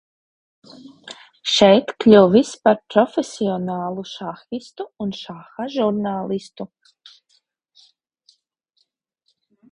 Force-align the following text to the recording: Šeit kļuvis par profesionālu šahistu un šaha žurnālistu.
Šeit 1.55 1.91
kļuvis 2.03 2.53
par 2.67 2.79
profesionālu 2.95 4.05
šahistu 4.13 4.87
un 5.05 5.13
šaha 5.19 5.67
žurnālistu. 5.75 6.67